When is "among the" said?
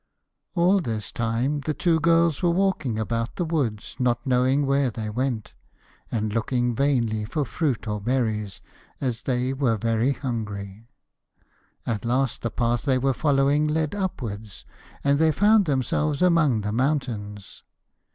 16.23-16.71